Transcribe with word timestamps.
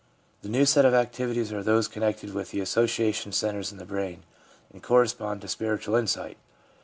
The 0.41 0.49
new 0.49 0.65
set 0.65 0.83
of 0.83 0.95
activities 0.95 1.53
are 1.53 1.61
those 1.61 1.87
connected 1.87 2.33
with 2.33 2.49
the 2.49 2.59
association 2.59 3.31
centres 3.33 3.71
in 3.71 3.77
the 3.77 3.85
brain, 3.85 4.23
and 4.73 4.81
correspond 4.81 5.41
to 5.41 5.47
spiritual 5.47 5.93
insight. 5.95 6.37